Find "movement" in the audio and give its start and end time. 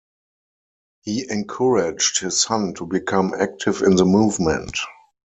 4.05-4.75